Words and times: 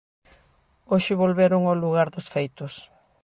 Hoxe 0.91 1.19
volveron 1.23 1.61
ao 1.65 1.79
lugar 1.83 2.07
dos 2.15 2.27
feitos. 2.33 2.73